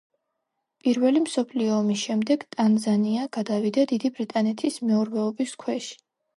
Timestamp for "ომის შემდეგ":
1.81-2.47